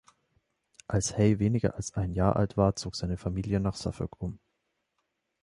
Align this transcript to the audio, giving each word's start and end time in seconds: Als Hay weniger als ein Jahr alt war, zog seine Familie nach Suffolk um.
Als 0.87 1.15
Hay 1.15 1.37
weniger 1.37 1.75
als 1.75 1.93
ein 1.93 2.13
Jahr 2.15 2.35
alt 2.35 2.57
war, 2.57 2.75
zog 2.75 2.95
seine 2.95 3.17
Familie 3.17 3.59
nach 3.59 3.75
Suffolk 3.75 4.19
um. 4.19 4.39